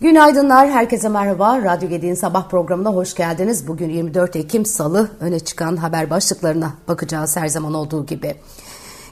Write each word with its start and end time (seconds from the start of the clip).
Günaydınlar, 0.00 0.70
herkese 0.70 1.08
merhaba. 1.08 1.62
Radyo 1.64 1.88
Gedi'nin 1.88 2.14
sabah 2.14 2.48
programına 2.48 2.90
hoş 2.90 3.14
geldiniz. 3.14 3.68
Bugün 3.68 3.90
24 3.90 4.36
Ekim 4.36 4.66
Salı 4.66 5.10
öne 5.20 5.40
çıkan 5.40 5.76
haber 5.76 6.10
başlıklarına 6.10 6.74
bakacağız 6.88 7.36
her 7.36 7.48
zaman 7.48 7.74
olduğu 7.74 8.06
gibi. 8.06 8.34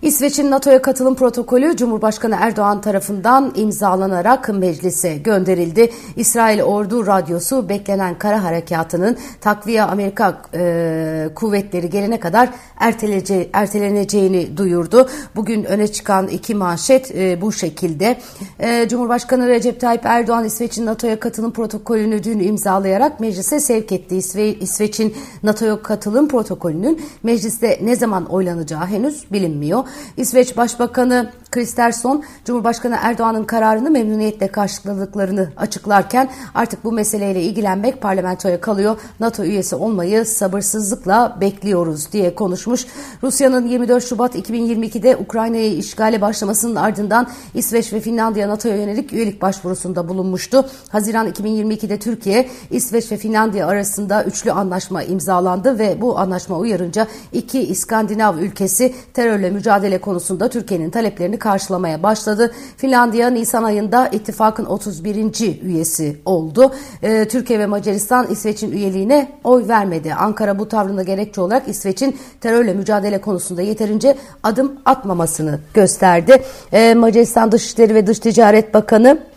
İsveç'in 0.03 0.51
NATO'ya 0.51 0.83
katılım 0.83 1.15
protokolü 1.15 1.77
Cumhurbaşkanı 1.77 2.37
Erdoğan 2.41 2.81
tarafından 2.81 3.53
imzalanarak 3.57 4.49
meclise 4.49 5.17
gönderildi. 5.17 5.93
İsrail 6.17 6.63
Ordu 6.63 7.07
Radyosu 7.07 7.69
beklenen 7.69 8.19
kara 8.19 8.45
harekatının 8.45 9.17
takviye 9.41 9.83
Amerika 9.83 10.43
e, 10.55 11.29
kuvvetleri 11.35 11.91
gelene 11.91 12.21
kadar 12.21 12.49
ertelece, 12.77 13.51
erteleneceğini 13.53 14.57
duyurdu. 14.57 15.09
Bugün 15.37 15.65
öne 15.65 15.89
çıkan 15.89 16.29
iki 16.29 16.55
manşet 16.55 17.15
e, 17.15 17.41
bu 17.41 17.53
şekilde. 17.53 18.21
E, 18.59 18.89
Cumhurbaşkanı 18.89 19.49
Recep 19.49 19.81
Tayyip 19.81 20.07
Erdoğan 20.07 20.45
İsveç'in 20.45 20.87
NATO'ya 20.87 21.21
katılım 21.21 21.53
protokolünü 21.53 22.25
dün 22.25 22.39
imzalayarak 22.39 23.21
meclise 23.21 23.61
sevk 23.61 23.93
etti. 23.93 24.17
İsve, 24.17 24.49
İsveç'in 24.49 25.15
NATO'ya 25.43 25.83
katılım 25.83 26.29
protokolünün 26.29 27.03
mecliste 27.23 27.79
ne 27.83 27.97
zaman 27.97 28.27
oylanacağı 28.27 28.87
henüz 28.87 29.33
bilinmiyor. 29.33 29.90
İsveç 30.17 30.57
Başbakanı 30.57 31.31
Kristersson, 31.51 32.25
Cumhurbaşkanı 32.45 32.97
Erdoğan'ın 33.03 33.45
kararını 33.45 33.91
memnuniyetle 33.91 34.49
karşıladıklarını 34.49 35.49
açıklarken 35.57 36.31
artık 36.55 36.85
bu 36.85 36.93
meseleyle 36.93 37.43
ilgilenmek 37.43 38.01
parlamentoya 38.01 38.61
kalıyor. 38.61 38.97
NATO 39.21 39.45
üyesi 39.45 39.77
olmayı 39.77 40.25
sabırsızlıkla 40.25 41.39
bekliyoruz 41.41 42.13
diye 42.13 42.35
konuşmuş. 42.35 42.87
Rusya'nın 43.23 43.67
24 43.67 44.05
Şubat 44.05 44.37
2022'de 44.37 45.17
Ukrayna'yı 45.17 45.77
işgale 45.77 46.21
başlamasının 46.21 46.77
ardından 46.77 47.29
İsveç 47.55 47.93
ve 47.93 48.01
Finlandiya 48.01 48.49
NATO'ya 48.49 48.77
yönelik 48.77 49.13
üyelik 49.13 49.43
başvurusunda 49.43 50.09
bulunmuştu. 50.09 50.67
Haziran 50.89 51.29
2022'de 51.29 51.99
Türkiye, 51.99 52.49
İsveç 52.71 53.13
ve 53.13 53.17
Finlandiya 53.17 53.67
arasında 53.67 54.25
üçlü 54.25 54.53
anlaşma 54.53 55.03
imzalandı 55.03 55.79
ve 55.79 56.01
bu 56.01 56.19
anlaşma 56.19 56.59
uyarınca 56.59 57.07
iki 57.33 57.61
İskandinav 57.61 58.39
ülkesi 58.39 58.95
terörle 59.15 59.51
mücadele 59.51 60.01
konusunda 60.01 60.49
Türkiye'nin 60.49 60.91
taleplerini 60.91 61.40
karşılamaya 61.41 62.03
başladı. 62.03 62.53
Finlandiya 62.77 63.31
Nisan 63.31 63.63
ayında 63.63 64.09
ittifakın 64.09 64.65
31. 64.65 65.63
üyesi 65.63 66.17
oldu. 66.25 66.73
Ee, 67.03 67.29
Türkiye 67.29 67.59
ve 67.59 67.67
Macaristan 67.67 68.27
İsveç'in 68.27 68.73
üyeliğine 68.73 69.33
oy 69.45 69.69
vermedi. 69.69 70.15
Ankara 70.15 70.59
bu 70.59 70.69
tavrına 70.69 71.03
gerekçe 71.03 71.41
olarak 71.41 71.69
İsveç'in 71.69 72.19
terörle 72.41 72.75
mücadele 72.75 73.21
konusunda 73.21 73.63
yeterince 73.63 74.17
adım 74.43 74.73
atmamasını 74.85 75.59
gösterdi. 75.75 76.43
Ee, 76.73 76.95
Macaristan 76.95 77.53
Dışişleri 77.53 77.95
ve 77.95 78.07
Dış 78.07 78.19
Ticaret 78.19 78.75
Bakanı 78.75 79.30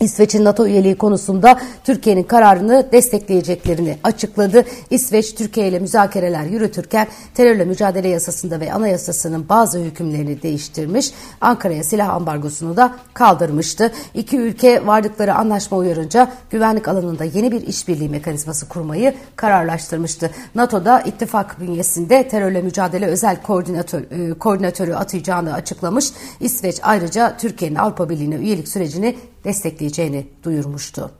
İsveç'in 0.00 0.44
NATO 0.44 0.66
üyeliği 0.66 0.94
konusunda 0.98 1.60
Türkiye'nin 1.84 2.22
kararını 2.22 2.86
destekleyeceklerini 2.92 3.98
açıkladı. 4.04 4.64
İsveç 4.90 5.34
Türkiye 5.34 5.68
ile 5.68 5.78
müzakereler 5.78 6.44
yürütürken 6.44 7.06
terörle 7.34 7.64
mücadele 7.64 8.08
yasasında 8.08 8.60
ve 8.60 8.72
anayasasının 8.72 9.48
bazı 9.48 9.78
hükümlerini 9.78 10.42
değiştirmiş. 10.42 11.10
Ankara'ya 11.40 11.84
silah 11.84 12.08
ambargosunu 12.08 12.76
da 12.76 12.94
kaldırmıştı. 13.14 13.92
İki 14.14 14.38
ülke 14.38 14.86
vardıkları 14.86 15.34
anlaşma 15.34 15.78
uyarınca 15.78 16.32
güvenlik 16.50 16.88
alanında 16.88 17.24
yeni 17.24 17.52
bir 17.52 17.66
işbirliği 17.66 18.08
mekanizması 18.08 18.68
kurmayı 18.68 19.14
kararlaştırmıştı. 19.36 20.30
NATO'da 20.54 21.00
ittifak 21.00 21.60
bünyesinde 21.60 22.28
terörle 22.28 22.62
mücadele 22.62 23.06
özel 23.06 23.42
koordinatör, 23.42 24.00
e, 24.00 24.34
koordinatörü 24.38 24.94
atayacağını 24.94 25.54
açıklamış. 25.54 26.10
İsveç 26.40 26.80
ayrıca 26.82 27.36
Türkiye'nin 27.36 27.76
Avrupa 27.76 28.08
Birliği'ne 28.08 28.34
üyelik 28.34 28.68
sürecini 28.68 29.16
destekleyeceğini 29.48 30.26
duyurmuştu. 30.44 31.10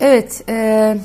Evet, 0.00 0.44
e, 0.48 0.98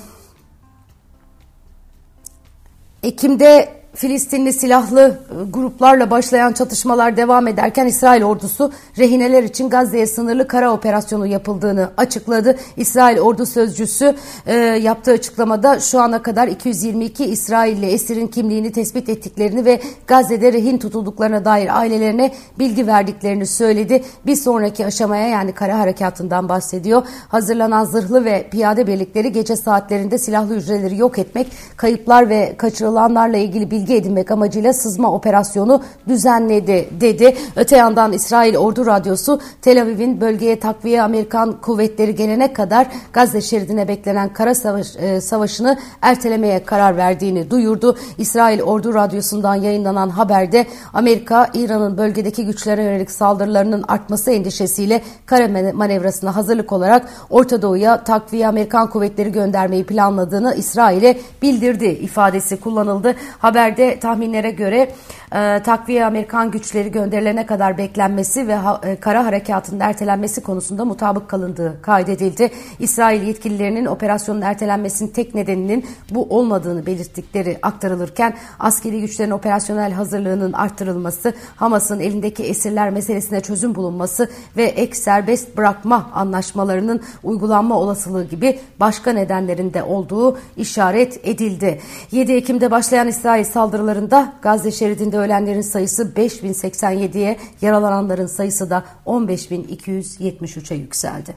Ekim'de 3.04 3.81
Filistinli 3.96 4.54
silahlı 4.54 5.20
e, 5.32 5.50
gruplarla 5.50 6.12
başlayan 6.12 6.54
çatışmalar 6.54 7.18
devam 7.18 7.48
ederken 7.48 7.86
İsrail 7.86 8.24
ordusu 8.24 8.72
rehineler 8.98 9.44
için 9.44 9.70
Gazze'ye 9.70 10.08
sınırlı 10.08 10.48
kara 10.48 10.74
operasyonu 10.74 11.28
yapıldığını 11.28 11.92
açıkladı. 11.98 12.58
İsrail 12.78 13.20
ordu 13.20 13.46
sözcüsü 13.46 14.16
e, 14.46 14.56
yaptığı 14.58 15.12
açıklamada 15.12 15.80
şu 15.80 16.00
ana 16.00 16.22
kadar 16.22 16.48
222 16.48 17.26
İsrailli 17.26 17.86
esirin 17.86 18.28
kimliğini 18.28 18.72
tespit 18.72 19.10
ettiklerini 19.10 19.66
ve 19.66 19.82
Gazze'de 20.08 20.54
rehin 20.54 20.78
tutulduklarına 20.78 21.46
dair 21.46 21.80
ailelerine 21.80 22.32
bilgi 22.60 22.88
verdiklerini 22.88 23.46
söyledi. 23.46 24.04
Bir 24.26 24.36
sonraki 24.36 24.86
aşamaya 24.86 25.28
yani 25.28 25.52
kara 25.52 25.80
harekatından 25.80 26.50
bahsediyor. 26.50 27.04
Hazırlanan 27.28 27.86
zırhlı 27.86 28.26
ve 28.26 28.48
piyade 28.52 28.88
birlikleri 28.88 29.32
gece 29.32 29.56
saatlerinde 29.56 30.18
silahlı 30.18 30.56
hücreleri 30.56 30.98
yok 30.98 31.20
etmek, 31.20 31.48
kayıplar 31.78 32.30
ve 32.30 32.56
kaçırılanlarla 32.58 33.38
ilgili 33.38 33.72
bilgi 33.72 33.81
bilgi 33.82 33.96
edinmek 33.96 34.32
amacıyla 34.32 34.74
sızma 34.74 35.12
operasyonu 35.12 35.82
düzenledi 36.08 36.90
dedi. 37.02 37.36
Öte 37.56 37.78
yandan 37.78 38.14
İsrail 38.14 38.58
Ordu 38.58 38.86
Radyosu 38.86 39.40
Tel 39.62 39.82
Aviv'in 39.82 40.22
bölgeye 40.22 40.60
takviye 40.60 41.02
Amerikan 41.02 41.62
kuvvetleri 41.62 42.16
gelene 42.16 42.54
kadar 42.54 42.88
Gazze 43.14 43.42
şeridine 43.42 43.88
beklenen 43.88 44.34
kara 44.34 44.56
savaş, 44.56 44.96
e, 44.96 45.22
savaşını 45.22 45.78
ertelemeye 46.02 46.64
karar 46.64 46.98
verdiğini 46.98 47.52
duyurdu. 47.52 47.98
İsrail 48.18 48.62
Ordu 48.62 48.94
Radyosu'ndan 48.94 49.56
yayınlanan 49.56 50.10
haberde 50.10 50.66
Amerika 50.94 51.50
İran'ın 51.54 51.98
bölgedeki 51.98 52.46
güçlere 52.46 52.84
yönelik 52.84 53.12
saldırılarının 53.12 53.84
artması 53.88 54.32
endişesiyle 54.32 55.02
kara 55.26 55.74
manevrasına 55.74 56.36
hazırlık 56.36 56.72
olarak 56.72 57.10
Orta 57.30 57.62
Doğu'ya 57.62 58.04
takviye 58.04 58.48
Amerikan 58.48 58.90
kuvvetleri 58.90 59.32
göndermeyi 59.32 59.86
planladığını 59.86 60.56
İsrail'e 60.56 61.18
bildirdi 61.42 61.86
ifadesi 61.86 62.60
kullanıldı. 62.60 63.16
Haber 63.40 63.71
Haberde 63.72 64.00
tahminlere 64.00 64.52
göre 64.52 64.92
e, 65.36 65.64
takviye 65.64 66.06
Amerikan 66.06 66.52
güçleri 66.52 66.92
gönderilene 66.92 67.46
kadar 67.46 67.78
beklenmesi 67.78 68.48
ve 68.48 68.56
ha, 68.56 68.82
e, 68.84 68.96
kara 68.96 69.26
harekatının 69.26 69.80
ertelenmesi 69.80 70.44
konusunda 70.44 70.86
mutabık 70.86 71.30
kalındığı 71.30 71.82
kaydedildi. 71.82 72.52
İsrail 72.80 73.24
yetkililerinin 73.24 73.86
operasyonun 73.86 74.42
ertelenmesinin 74.42 75.10
tek 75.10 75.36
nedeninin 75.36 75.86
bu 76.10 76.28
olmadığını 76.30 76.86
belirttikleri 76.86 77.58
aktarılırken 77.62 78.34
askeri 78.60 79.02
güçlerin 79.02 79.32
operasyonel 79.32 79.92
hazırlığının 79.92 80.54
arttırılması, 80.54 81.34
Hamas'ın 81.56 82.00
elindeki 82.00 82.44
esirler 82.44 82.90
meselesine 82.90 83.42
çözüm 83.42 83.76
bulunması 83.76 84.30
ve 84.58 84.64
ek 84.64 84.96
serbest 84.96 85.58
bırakma 85.58 86.10
anlaşmalarının 86.14 87.02
uygulanma 87.24 87.80
olasılığı 87.80 88.24
gibi 88.24 88.60
başka 88.80 89.14
nedenlerinde 89.14 89.84
olduğu 89.84 90.38
işaret 90.58 91.20
edildi. 91.24 91.82
7 92.12 92.34
Ekim'de 92.34 92.72
başlayan 92.72 93.08
İsrail 93.08 93.44
saldırılarında 93.62 94.34
Gazze 94.42 94.72
şeridinde 94.72 95.18
ölenlerin 95.18 95.62
sayısı 95.62 96.04
5087'ye, 96.16 97.38
yaralananların 97.62 98.28
sayısı 98.28 98.70
da 98.70 98.84
15273'e 99.06 100.78
yükseldi. 100.78 101.36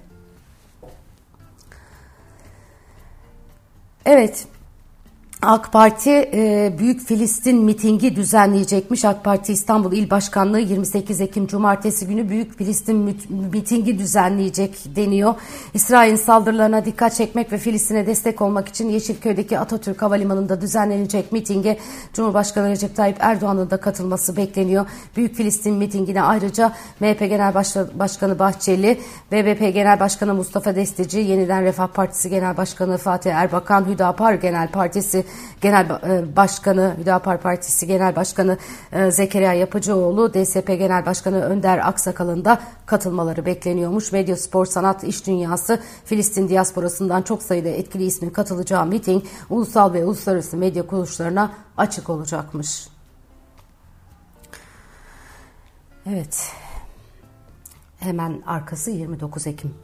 Evet, 4.07 4.47
AK 5.47 5.73
Parti 5.73 6.11
e, 6.11 6.73
Büyük 6.79 7.07
Filistin 7.07 7.57
mitingi 7.57 8.17
düzenleyecekmiş. 8.17 9.05
AK 9.05 9.25
Parti 9.25 9.53
İstanbul 9.53 9.93
İl 9.93 10.11
Başkanlığı 10.11 10.61
28 10.61 11.21
Ekim 11.21 11.47
Cumartesi 11.47 12.07
günü 12.07 12.29
Büyük 12.29 12.59
Filistin 12.59 13.17
mitingi 13.53 13.99
düzenleyecek 13.99 14.97
deniyor. 14.97 15.35
İsrail'in 15.75 16.17
saldırılarına 16.17 16.85
dikkat 16.85 17.15
çekmek 17.15 17.53
ve 17.53 17.59
Filistin'e 17.59 18.07
destek 18.07 18.41
olmak 18.41 18.69
için 18.69 18.89
Yeşilköy'deki 18.89 19.59
Atatürk 19.59 20.03
Havalimanı'nda 20.03 20.61
düzenlenecek 20.61 21.33
mitinge 21.33 21.79
Cumhurbaşkanı 22.13 22.71
Recep 22.71 22.97
Tayyip 22.97 23.17
Erdoğan'ın 23.21 23.71
da 23.71 23.77
katılması 23.77 24.37
bekleniyor. 24.37 24.87
Büyük 25.17 25.35
Filistin 25.35 25.75
mitingine 25.75 26.23
ayrıca 26.23 26.73
MHP 27.01 27.19
Genel 27.21 27.55
Başkanı 27.95 28.39
Bahçeli, 28.39 29.01
BBP 29.33 29.75
Genel 29.75 30.01
Başkanı 30.01 30.35
Mustafa 30.35 30.77
Destici, 30.77 31.21
Yeniden 31.21 31.63
Refah 31.63 31.87
Partisi 31.87 32.31
Genel 32.31 32.57
Başkanı 32.57 32.97
Fatih 32.99 33.35
Erbakan, 33.35 33.85
Hüdapar 33.89 34.35
Genel 34.35 34.69
Partisi 34.69 35.25
Genel 35.61 35.91
e, 35.91 36.37
Başkanı, 36.37 36.95
Hüdapar 36.99 37.41
Partisi 37.41 37.87
Genel 37.87 38.17
Başkanı 38.17 38.59
e, 38.93 39.11
Zekeriya 39.11 39.53
Yapıcıoğlu, 39.53 40.35
DSP 40.35 40.67
Genel 40.67 41.07
Başkanı 41.07 41.43
Önder 41.43 41.89
Aksakal'ın 41.89 42.45
da 42.45 42.61
katılmaları 42.87 43.47
bekleniyormuş. 43.47 44.13
Medya, 44.13 44.37
spor, 44.37 44.67
sanat, 44.67 45.05
iş 45.05 45.27
dünyası, 45.27 45.81
Filistin 46.05 46.49
diasporasından 46.49 47.23
çok 47.23 47.43
sayıda 47.43 47.69
etkili 47.69 48.05
ismin 48.05 48.31
katılacağı 48.31 48.87
miting 48.87 49.25
ulusal 49.51 49.93
ve 49.93 50.05
uluslararası 50.05 50.57
medya 50.57 50.87
kuruluşlarına 50.87 51.53
açık 51.77 52.11
olacakmış. 52.11 52.89
Evet. 56.07 56.53
Hemen 57.99 58.43
arkası 58.47 58.91
29 58.91 59.47
Ekim. 59.47 59.75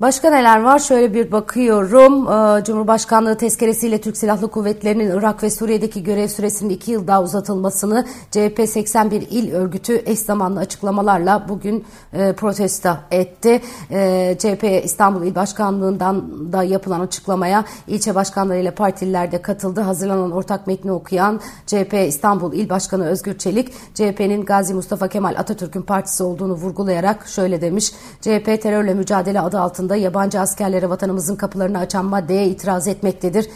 Başka 0.00 0.30
neler 0.30 0.62
var? 0.62 0.78
Şöyle 0.78 1.14
bir 1.14 1.32
bakıyorum. 1.32 2.28
Ee, 2.28 2.64
Cumhurbaşkanlığı 2.64 3.36
tezkeresiyle 3.36 4.00
Türk 4.00 4.16
Silahlı 4.16 4.50
Kuvvetleri'nin 4.50 5.10
Irak 5.10 5.42
ve 5.42 5.50
Suriye'deki 5.50 6.02
görev 6.02 6.28
süresinin 6.28 6.70
iki 6.70 6.90
yıl 6.90 7.06
daha 7.06 7.22
uzatılmasını 7.22 8.06
CHP 8.30 8.68
81 8.68 9.26
il 9.30 9.52
örgütü 9.52 10.02
eş 10.06 10.18
zamanlı 10.18 10.60
açıklamalarla 10.60 11.46
bugün 11.48 11.84
e, 12.12 12.32
protesto 12.32 12.96
etti. 13.10 13.62
E, 13.90 14.36
CHP 14.38 14.84
İstanbul 14.84 15.26
İl 15.26 15.34
Başkanlığı'ndan 15.34 16.52
da 16.52 16.62
yapılan 16.62 17.00
açıklamaya 17.00 17.64
ilçe 17.86 18.14
başkanlarıyla 18.14 18.74
partililer 18.74 19.32
de 19.32 19.42
katıldı. 19.42 19.80
Hazırlanan 19.80 20.30
ortak 20.30 20.66
metni 20.66 20.92
okuyan 20.92 21.40
CHP 21.66 21.94
İstanbul 22.08 22.52
İl 22.52 22.68
Başkanı 22.68 23.06
Özgür 23.06 23.38
Çelik, 23.38 23.72
CHP'nin 23.94 24.44
Gazi 24.44 24.74
Mustafa 24.74 25.08
Kemal 25.08 25.34
Atatürk'ün 25.38 25.82
partisi 25.82 26.22
olduğunu 26.22 26.52
vurgulayarak 26.52 27.28
şöyle 27.28 27.60
demiş. 27.60 27.92
CHP 28.20 28.62
terörle 28.62 28.94
mücadele 28.94 29.40
adı 29.40 29.60
altında 29.60 29.89
altında 29.90 29.96
yabancı 29.96 30.40
askerlere 30.40 30.88
vatanımızın 30.88 31.36
kapılarını 31.36 31.78
açan 31.78 32.04
maddeye 32.04 32.48
itiraz 32.48 32.88
etmektedir. 32.88 33.48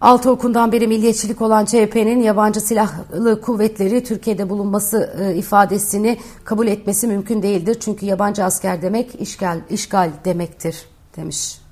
Altı 0.00 0.30
okundan 0.30 0.72
beri 0.72 0.86
milliyetçilik 0.86 1.42
olan 1.42 1.64
CHP'nin 1.64 2.22
yabancı 2.22 2.60
silahlı 2.60 3.40
kuvvetleri 3.40 4.04
Türkiye'de 4.04 4.48
bulunması 4.48 5.10
e, 5.20 5.34
ifadesini 5.34 6.18
kabul 6.44 6.66
etmesi 6.66 7.06
mümkün 7.06 7.42
değildir. 7.42 7.76
Çünkü 7.80 8.06
yabancı 8.06 8.44
asker 8.44 8.82
demek 8.82 9.20
işgal, 9.20 9.60
işgal 9.70 10.10
demektir 10.24 10.86
demiş. 11.16 11.67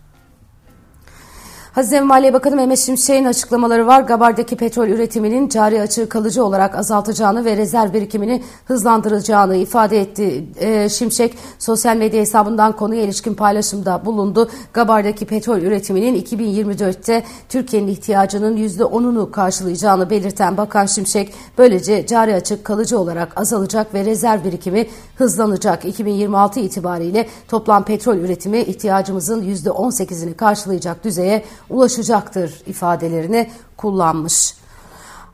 Hazine 1.76 2.00
Maliye 2.00 2.32
Bakanı 2.32 2.56
Mehmet 2.56 2.78
Şimşek'in 2.78 3.24
açıklamaları 3.24 3.86
var. 3.86 4.00
Gabar'daki 4.00 4.56
petrol 4.56 4.88
üretiminin 4.88 5.48
cari 5.48 5.80
açığı 5.80 6.08
kalıcı 6.08 6.44
olarak 6.44 6.74
azaltacağını 6.74 7.44
ve 7.44 7.56
rezerv 7.56 7.92
birikimini 7.92 8.42
hızlandıracağını 8.64 9.56
ifade 9.56 10.00
etti. 10.00 10.44
E, 10.60 10.88
Şimşek 10.88 11.34
sosyal 11.58 11.96
medya 11.96 12.20
hesabından 12.20 12.76
konuya 12.76 13.02
ilişkin 13.02 13.34
paylaşımda 13.34 14.04
bulundu. 14.04 14.50
Gabar'daki 14.72 15.26
petrol 15.26 15.58
üretiminin 15.58 16.22
2024'te 16.22 17.24
Türkiye'nin 17.48 17.88
ihtiyacının 17.88 18.56
%10'unu 18.56 19.30
karşılayacağını 19.30 20.10
belirten 20.10 20.56
Bakan 20.56 20.86
Şimşek 20.86 21.34
böylece 21.58 22.06
cari 22.06 22.34
açık 22.34 22.64
kalıcı 22.64 22.98
olarak 22.98 23.40
azalacak 23.40 23.94
ve 23.94 24.04
rezerv 24.04 24.44
birikimi 24.44 24.86
hızlanacak. 25.16 25.84
2026 25.84 26.60
itibariyle 26.60 27.26
toplam 27.48 27.84
petrol 27.84 28.16
üretimi 28.16 28.58
ihtiyacımızın 28.60 29.42
%18'ini 29.42 30.34
karşılayacak 30.34 31.04
düzeye 31.04 31.44
ulaşacaktır 31.70 32.62
ifadelerini 32.66 33.50
kullanmış. 33.76 34.54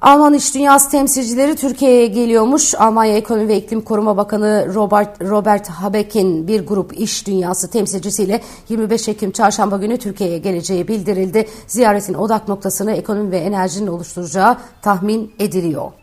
Alman 0.02 0.34
İş 0.34 0.54
Dünyası 0.54 0.90
temsilcileri 0.90 1.56
Türkiye'ye 1.56 2.06
geliyormuş. 2.06 2.74
Almanya 2.74 3.16
Ekonomi 3.16 3.48
ve 3.48 3.56
İklim 3.56 3.80
Koruma 3.80 4.16
Bakanı 4.16 4.74
Robert, 4.74 5.22
Robert 5.22 5.68
Habeck'in 5.68 6.48
bir 6.48 6.66
grup 6.66 7.00
iş 7.00 7.26
dünyası 7.26 7.70
temsilcisiyle 7.70 8.40
25 8.68 9.08
Ekim 9.08 9.30
çarşamba 9.30 9.76
günü 9.76 9.98
Türkiye'ye 9.98 10.38
geleceği 10.38 10.88
bildirildi. 10.88 11.48
Ziyaretin 11.66 12.14
odak 12.14 12.48
noktasını 12.48 12.92
ekonomi 12.92 13.30
ve 13.30 13.38
enerjinin 13.38 13.86
oluşturacağı 13.86 14.56
tahmin 14.82 15.32
ediliyor. 15.38 16.01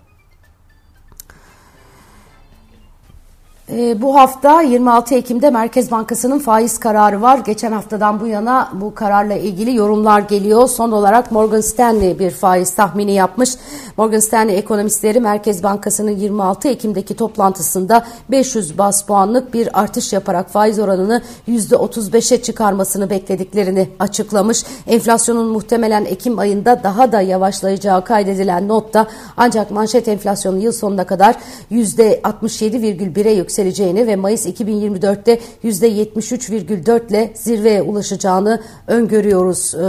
Ee, 3.71 4.01
bu 4.01 4.15
hafta 4.15 4.61
26 4.61 5.15
Ekim'de 5.15 5.49
Merkez 5.49 5.91
Bankası'nın 5.91 6.39
faiz 6.39 6.77
kararı 6.77 7.21
var. 7.21 7.37
Geçen 7.37 7.71
haftadan 7.71 8.19
bu 8.19 8.27
yana 8.27 8.69
bu 8.73 8.95
kararla 8.95 9.33
ilgili 9.33 9.75
yorumlar 9.75 10.19
geliyor. 10.19 10.67
Son 10.67 10.91
olarak 10.91 11.31
Morgan 11.31 11.61
Stanley 11.61 12.19
bir 12.19 12.31
faiz 12.31 12.75
tahmini 12.75 13.13
yapmış. 13.13 13.49
Morgan 13.97 14.19
Stanley 14.19 14.57
ekonomistleri 14.57 15.19
Merkez 15.19 15.63
Bankası'nın 15.63 16.11
26 16.11 16.67
Ekim'deki 16.67 17.15
toplantısında 17.15 18.05
500 18.31 18.77
bas 18.77 19.05
puanlık 19.05 19.53
bir 19.53 19.81
artış 19.81 20.13
yaparak 20.13 20.49
faiz 20.49 20.79
oranını 20.79 21.21
%35'e 21.47 22.41
çıkarmasını 22.41 23.09
beklediklerini 23.09 23.89
açıklamış. 23.99 24.63
Enflasyonun 24.87 25.47
muhtemelen 25.47 26.05
Ekim 26.05 26.39
ayında 26.39 26.83
daha 26.83 27.11
da 27.11 27.21
yavaşlayacağı 27.21 28.03
kaydedilen 28.03 28.67
notta 28.67 29.07
ancak 29.37 29.71
manşet 29.71 30.07
enflasyonu 30.07 30.57
yıl 30.57 30.71
sonuna 30.71 31.03
kadar 31.03 31.35
%67,1'e 31.71 33.31
yükseldi 33.31 33.58
yükseleceğini 33.59 34.07
ve 34.07 34.15
Mayıs 34.15 34.45
2024'te 34.45 35.39
%73,4 35.63 37.09
ile 37.09 37.31
zirveye 37.33 37.81
ulaşacağını 37.81 38.61
öngörüyoruz 38.87 39.75
e, 39.75 39.79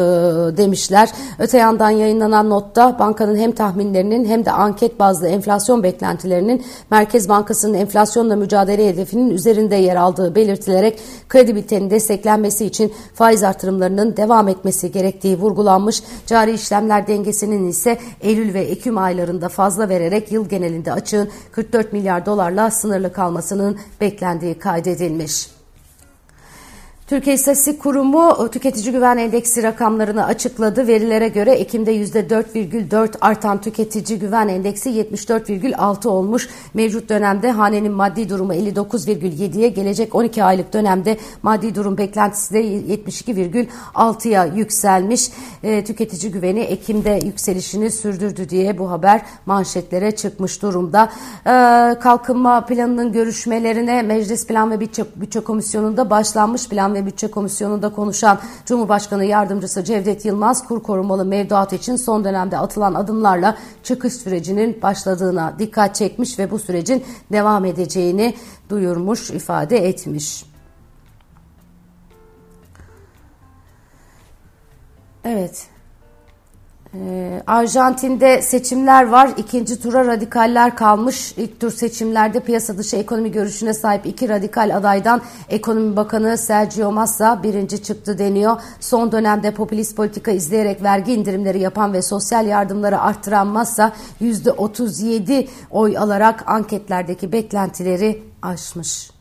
demişler. 0.57 1.11
Öte 1.39 1.59
yandan 1.59 1.91
yayınlanan 1.91 2.51
notta 2.51 2.99
bankanın 2.99 3.37
hem 3.37 3.53
tahminlerinin 3.53 4.25
hem 4.25 4.45
de 4.45 4.51
anket 4.51 4.99
bazlı 4.99 5.29
enflasyon 5.29 5.83
beklentilerinin 5.83 6.63
Merkez 6.91 7.29
Bankası'nın 7.29 7.75
enflasyonla 7.75 8.37
mücadele 8.37 8.89
hedefinin 8.89 9.31
üzerinde 9.31 9.77
yer 9.77 9.97
aldığı 9.97 10.35
belirtilerek 10.35 10.99
kredibilitenin 11.29 11.91
desteklenmesi 11.91 12.67
için 12.67 12.93
faiz 13.15 13.43
artırımlarının 13.43 14.17
devam 14.17 14.49
etmesi 14.49 14.93
gerektiği 14.93 15.39
vurgulanmış. 15.39 16.03
Cari 16.27 16.53
işlemler 16.53 17.07
dengesinin 17.07 17.69
ise 17.69 17.99
Eylül 18.21 18.55
ve 18.55 18.61
Ekim 18.61 18.99
aylarında 18.99 19.49
fazla 19.49 19.89
vererek 19.89 20.33
yıl 20.33 20.49
genelinde 20.49 20.93
açığın 20.93 21.29
44 21.53 21.93
milyar 21.93 22.27
dolarla 22.27 22.71
sınırlı 22.71 23.13
kalmasını 23.13 23.60
artmasının 23.61 23.81
beklendiği 24.01 24.59
kaydedilmiş. 24.59 25.60
Türkiye 27.11 27.37
İstatistik 27.37 27.81
Kurumu 27.81 28.51
tüketici 28.51 28.93
güven 28.93 29.17
endeksi 29.17 29.63
rakamlarını 29.63 30.25
açıkladı. 30.27 30.87
Verilere 30.87 31.29
göre 31.29 31.53
Ekim'de 31.53 31.97
%4,4 31.97 33.15
artan 33.21 33.61
tüketici 33.61 34.19
güven 34.19 34.49
endeksi 34.49 34.91
74,6 34.91 36.09
olmuş. 36.09 36.49
Mevcut 36.75 37.09
dönemde 37.09 37.51
hanenin 37.51 37.93
maddi 37.93 38.29
durumu 38.29 38.55
59,7'ye 38.55 39.69
gelecek 39.69 40.15
12 40.15 40.45
aylık 40.45 40.73
dönemde 40.73 41.17
maddi 41.43 41.75
durum 41.75 41.99
beklentisi 41.99 42.55
de 42.55 42.63
72,6'ya 42.65 44.45
yükselmiş. 44.45 45.31
E, 45.63 45.85
tüketici 45.85 46.33
güveni 46.33 46.61
Ekim'de 46.61 47.21
yükselişini 47.25 47.91
sürdürdü 47.91 48.49
diye 48.49 48.79
bu 48.79 48.91
haber 48.91 49.23
manşetlere 49.47 50.11
çıkmış 50.11 50.63
durumda. 50.63 51.13
E, 51.47 51.53
kalkınma 52.01 52.67
planının 52.67 53.13
görüşmelerine 53.13 54.03
Meclis 54.03 54.47
Plan 54.47 54.71
ve 54.71 54.81
Bütçe, 54.81 55.05
Bütçe 55.17 55.41
Komisyonu'nda 55.41 56.11
başlanmış 56.11 56.69
plan 56.69 56.95
ve 56.95 57.00
ve 57.01 57.07
Bütçe 57.07 57.31
Komisyonu'nda 57.31 57.93
konuşan 57.93 58.41
Cumhurbaşkanı 58.67 59.25
Yardımcısı 59.25 59.85
Cevdet 59.85 60.25
Yılmaz 60.25 60.69
kur 60.69 60.83
korumalı 60.83 61.25
mevduat 61.25 61.73
için 61.73 61.97
son 61.97 62.25
dönemde 62.25 62.59
atılan 62.59 62.95
adımlarla 62.95 63.57
çıkış 63.83 64.13
sürecinin 64.13 64.83
başladığına 64.83 65.55
dikkat 65.59 65.95
çekmiş 65.95 66.39
ve 66.39 66.51
bu 66.51 66.59
sürecin 66.59 67.05
devam 67.33 67.65
edeceğini 67.65 68.35
duyurmuş, 68.71 69.31
ifade 69.31 69.89
etmiş. 69.89 70.45
Evet. 75.25 75.69
Ee, 76.95 77.43
Arjantin'de 77.47 78.43
seçimler 78.43 79.07
var. 79.07 79.31
İkinci 79.37 79.83
tura 79.83 80.07
radikaller 80.07 80.77
kalmış. 80.77 81.35
İlk 81.37 81.61
tur 81.61 81.71
seçimlerde 81.71 82.41
piyasa 82.41 82.79
dışı 82.79 82.97
ekonomi 82.97 83.33
görüşüne 83.33 83.75
sahip 83.75 84.07
iki 84.07 84.29
radikal 84.29 84.77
adaydan 84.77 85.23
Ekonomi 85.49 85.97
Bakanı 85.97 86.39
Sergio 86.39 86.93
Massa 86.93 87.43
birinci 87.43 87.83
çıktı 87.83 88.19
deniyor. 88.19 88.57
Son 88.81 89.13
dönemde 89.13 89.51
popülist 89.51 89.97
politika 89.97 90.31
izleyerek 90.31 90.83
vergi 90.83 91.13
indirimleri 91.13 91.61
yapan 91.61 91.93
ve 91.93 92.03
sosyal 92.03 92.47
yardımları 92.47 93.01
arttıran 93.01 93.47
Massa 93.47 93.93
%37 94.21 95.49
oy 95.71 95.99
alarak 95.99 96.45
anketlerdeki 96.47 97.33
beklentileri 97.33 98.23
aşmış. 98.43 99.20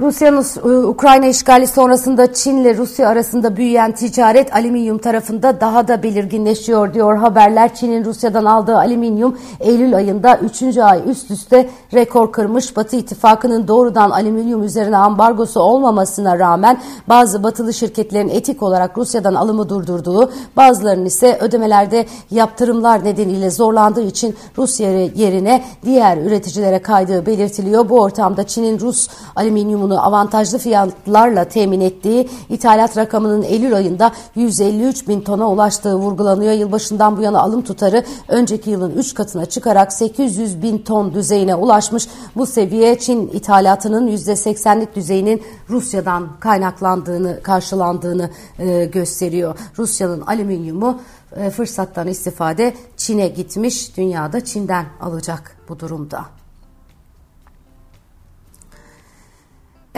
Rusya'nın 0.00 0.44
Ukrayna 0.88 1.26
işgali 1.26 1.66
sonrasında 1.66 2.32
Çin 2.32 2.56
ile 2.56 2.76
Rusya 2.76 3.08
arasında 3.08 3.56
büyüyen 3.56 3.92
ticaret 3.92 4.54
alüminyum 4.54 4.98
tarafında 4.98 5.60
daha 5.60 5.88
da 5.88 6.02
belirginleşiyor 6.02 6.94
diyor 6.94 7.16
haberler. 7.16 7.74
Çin'in 7.74 8.04
Rusya'dan 8.04 8.44
aldığı 8.44 8.76
alüminyum 8.76 9.38
Eylül 9.60 9.96
ayında 9.96 10.38
3. 10.38 10.78
ay 10.78 11.02
üst 11.06 11.30
üste 11.30 11.70
rekor 11.94 12.32
kırmış. 12.32 12.76
Batı 12.76 12.96
ittifakının 12.96 13.68
doğrudan 13.68 14.10
alüminyum 14.10 14.62
üzerine 14.62 14.96
ambargosu 14.96 15.60
olmamasına 15.60 16.38
rağmen 16.38 16.80
bazı 17.08 17.42
batılı 17.42 17.74
şirketlerin 17.74 18.28
etik 18.28 18.62
olarak 18.62 18.98
Rusya'dan 18.98 19.34
alımı 19.34 19.68
durdurduğu, 19.68 20.30
bazılarının 20.56 21.04
ise 21.04 21.38
ödemelerde 21.40 22.06
yaptırımlar 22.30 23.04
nedeniyle 23.04 23.50
zorlandığı 23.50 24.02
için 24.02 24.36
Rusya 24.58 24.90
yerine 25.04 25.64
diğer 25.84 26.16
üreticilere 26.16 26.82
kaydığı 26.82 27.26
belirtiliyor. 27.26 27.88
Bu 27.88 28.00
ortamda 28.00 28.46
Çin'in 28.46 28.80
Rus 28.80 29.08
alüminyumu 29.36 29.87
bunu 29.88 30.06
avantajlı 30.06 30.58
fiyatlarla 30.58 31.44
temin 31.44 31.80
ettiği 31.80 32.28
ithalat 32.48 32.96
rakamının 32.96 33.42
Eylül 33.42 33.74
ayında 33.74 34.12
153 34.34 35.08
bin 35.08 35.20
tona 35.20 35.50
ulaştığı 35.50 35.94
vurgulanıyor. 35.94 36.52
Yılbaşından 36.52 37.16
bu 37.16 37.22
yana 37.22 37.40
alım 37.40 37.62
tutarı 37.62 38.04
önceki 38.28 38.70
yılın 38.70 38.96
3 38.96 39.14
katına 39.14 39.46
çıkarak 39.46 39.92
800 39.92 40.62
bin 40.62 40.78
ton 40.78 41.14
düzeyine 41.14 41.54
ulaşmış. 41.54 42.08
Bu 42.36 42.46
seviye 42.46 42.98
Çin 42.98 43.28
ithalatının 43.28 44.08
%80'lik 44.08 44.96
düzeyinin 44.96 45.42
Rusya'dan 45.70 46.28
kaynaklandığını, 46.40 47.42
karşılandığını 47.42 48.30
e, 48.58 48.84
gösteriyor. 48.84 49.58
Rusya'nın 49.78 50.20
alüminyumu 50.20 51.00
e, 51.36 51.50
fırsattan 51.50 52.08
istifade 52.08 52.74
Çin'e 52.96 53.28
gitmiş. 53.28 53.96
Dünyada 53.96 54.44
Çin'den 54.44 54.86
alacak 55.00 55.56
bu 55.68 55.80
durumda. 55.80 56.37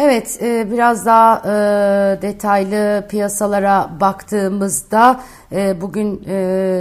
Evet, 0.03 0.39
e, 0.43 0.71
biraz 0.71 1.07
daha 1.07 1.39
e, 1.39 2.23
detaylı 2.23 3.09
piyasalara 3.09 3.91
baktığımızda 4.01 5.21
e, 5.53 5.81
bugün 5.81 6.23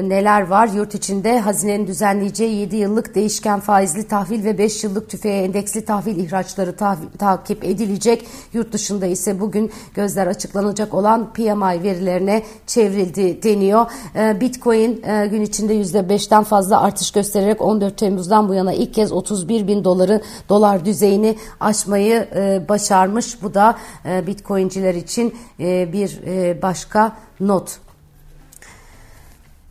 neler 0.10 0.48
var? 0.48 0.68
Yurt 0.68 0.96
içinde 0.96 1.40
hazinenin 1.40 1.88
düzenleyeceği 1.88 2.56
7 2.56 2.76
yıllık 2.76 3.16
değişken 3.16 3.60
faizli 3.60 4.08
tahvil 4.08 4.46
ve 4.46 4.58
5 4.58 4.84
yıllık 4.84 5.10
tüfeğe 5.10 5.44
endeksli 5.44 5.86
tahvil 5.86 6.18
ihraçları 6.18 6.76
takip 7.18 7.64
edilecek. 7.64 8.28
Yurt 8.54 8.74
dışında 8.74 9.06
ise 9.06 9.40
bugün 9.40 9.72
gözler 9.94 10.28
açıklanacak 10.28 10.94
olan 10.94 11.34
PMI 11.34 11.84
verilerine 11.84 12.44
çevrildi 12.68 13.44
deniyor. 13.44 13.86
Bitcoin 14.16 15.04
gün 15.32 15.42
içinde 15.42 15.76
%5'ten 15.76 16.44
fazla 16.44 16.82
artış 16.82 17.12
göstererek 17.12 17.62
14 17.62 17.98
Temmuz'dan 17.98 18.50
bu 18.50 18.54
yana 18.54 18.74
ilk 18.74 18.94
kez 18.94 19.12
31 19.12 19.68
bin 19.68 19.84
doları 19.84 20.22
dolar 20.50 20.86
düzeyini 20.86 21.36
aşmayı 21.60 22.28
başardı 22.70 23.09
çıkarmış. 23.10 23.44
Bu 23.44 23.54
da 23.54 23.76
e, 24.06 24.28
Bitcoin'ciler 24.28 24.96
için 24.96 25.36
e, 25.60 25.94
bir 25.94 26.20
e, 26.26 26.62
başka 26.62 27.18
not. 27.40 27.80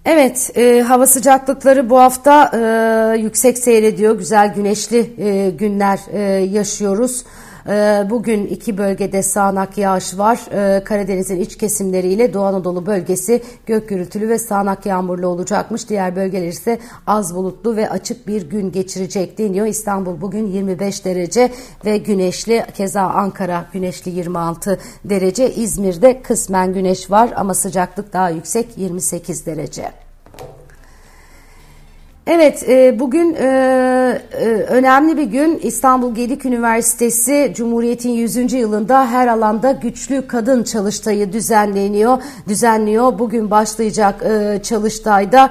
Evet, 0.04 0.50
e, 0.57 0.80
hava 0.80 1.07
sıcaklıkları 1.07 1.90
bu 1.90 1.99
hafta 1.99 2.50
e, 2.54 3.18
yüksek 3.18 3.59
seyrediyor. 3.59 4.18
Güzel 4.18 4.54
güneşli 4.54 5.11
e, 5.18 5.50
günler 5.50 5.99
e, 6.12 6.21
yaşıyoruz. 6.45 7.25
Ee, 7.69 8.07
bugün 8.11 8.47
iki 8.47 8.79
bölgede 8.79 9.23
sağanak 9.23 9.79
yağış 9.79 10.19
var. 10.19 10.41
Ee, 10.53 10.85
Karadeniz'in 10.85 11.41
iç 11.41 11.59
kesimleriyle 11.59 12.35
Doğu 12.35 12.45
Anadolu 12.45 12.87
bölgesi 12.87 13.43
gök 13.67 13.89
gürültülü 13.89 14.29
ve 14.29 14.39
sağanak 14.39 14.87
yağmurlu 14.87 15.27
olacakmış. 15.27 15.89
Diğer 15.89 16.17
bölgeler 16.17 16.49
ise 16.49 16.79
az 17.07 17.35
bulutlu 17.35 17.77
ve 17.77 17.91
açık 17.91 18.27
bir 18.27 18.51
gün 18.51 18.73
geçirecek 18.73 19.39
deniyor. 19.39 19.67
İstanbul 19.67 20.21
bugün 20.21 20.47
25 20.47 21.05
derece 21.05 21.53
ve 21.85 21.99
güneşli. 21.99 22.65
Keza 22.75 23.03
Ankara 23.03 23.65
güneşli 23.73 24.11
26 24.11 24.79
derece. 25.05 25.55
İzmir'de 25.55 26.23
kısmen 26.23 26.73
güneş 26.73 27.11
var 27.11 27.31
ama 27.37 27.55
sıcaklık 27.55 28.13
daha 28.13 28.31
yüksek 28.31 28.79
28 28.79 29.47
derece. 29.47 30.08
Evet, 32.31 32.69
e, 32.69 32.99
bugün 32.99 33.35
e, 33.35 33.45
e, 34.33 34.45
önemli 34.49 35.17
bir 35.17 35.23
gün. 35.23 35.59
İstanbul 35.63 36.15
Gedik 36.15 36.45
Üniversitesi 36.45 37.53
Cumhuriyet'in 37.57 38.11
100. 38.11 38.53
yılında 38.53 39.07
her 39.07 39.27
alanda 39.27 39.73
güçlü 39.73 40.27
kadın 40.27 40.63
çalıştayı 40.63 41.33
düzenleniyor. 41.33 42.23
Düzenliyor. 42.49 43.19
Bugün 43.19 43.51
başlayacak 43.51 44.25
çalıştayda 44.63 45.51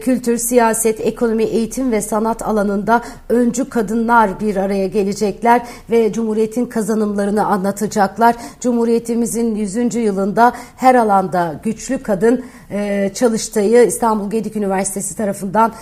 kültür, 0.00 0.38
siyaset, 0.38 1.00
ekonomi, 1.00 1.42
eğitim 1.42 1.92
ve 1.92 2.00
sanat 2.00 2.42
alanında 2.42 3.02
öncü 3.28 3.68
kadınlar 3.68 4.40
bir 4.40 4.56
araya 4.56 4.86
gelecekler 4.86 5.62
ve 5.90 6.12
Cumhuriyet'in 6.12 6.66
kazanımlarını 6.66 7.46
anlatacaklar. 7.46 8.34
Cumhuriyetimizin 8.60 9.54
100. 9.54 9.94
yılında 9.94 10.52
her 10.76 10.94
alanda 10.94 11.60
güçlü 11.62 12.02
kadın 12.02 12.44
çalıştayı 13.14 13.86
İstanbul 13.86 14.30
Gedik 14.30 14.56
Üniversitesi 14.56 15.16
tarafından 15.16 15.72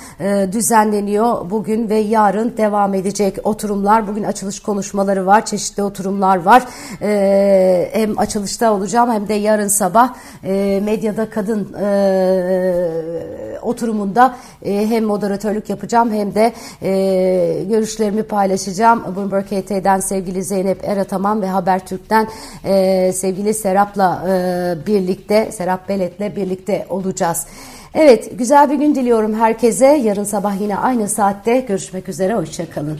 düzenleniyor. 0.52 1.50
Bugün 1.50 1.88
ve 1.88 1.96
yarın 1.98 2.56
devam 2.56 2.94
edecek 2.94 3.38
oturumlar. 3.44 4.08
Bugün 4.08 4.22
açılış 4.22 4.60
konuşmaları 4.60 5.26
var. 5.26 5.46
Çeşitli 5.46 5.82
oturumlar 5.82 6.42
var. 6.42 6.64
E, 7.02 7.90
hem 7.92 8.18
açılışta 8.18 8.72
olacağım 8.72 9.12
hem 9.12 9.28
de 9.28 9.34
yarın 9.34 9.68
sabah 9.68 10.14
e, 10.44 10.80
medyada 10.84 11.30
kadın 11.30 11.72
oturumunda 13.62 14.36
hem 14.64 15.04
moderatörlük 15.04 15.70
yapacağım 15.70 16.12
hem 16.12 16.34
de 16.34 16.52
görüşlerimi 17.68 18.22
paylaşacağım. 18.22 19.16
Bloomberg 19.16 19.46
HT'den 19.46 20.00
sevgili 20.00 20.44
Zeynep 20.44 20.84
Erataman 20.84 21.42
ve 21.42 21.46
Habertürk'ten 21.46 22.28
sevgili 23.12 23.54
Serap'la 23.54 24.24
birlikte, 24.86 25.52
Serap 25.52 25.88
Belet'le 25.88 26.36
birlikte 26.36 26.86
olacağız. 26.90 27.46
Evet, 27.94 28.38
güzel 28.38 28.70
bir 28.70 28.74
gün 28.74 28.94
diliyorum 28.94 29.34
herkese. 29.34 29.86
Yarın 29.86 30.24
sabah 30.24 30.60
yine 30.60 30.76
aynı 30.76 31.08
saatte 31.08 31.60
görüşmek 31.60 32.08
üzere. 32.08 32.34
Hoşçakalın. 32.34 32.98